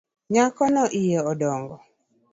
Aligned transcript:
Nyakono 0.31 0.83
iye 0.99 1.19
odongo? 1.31 1.75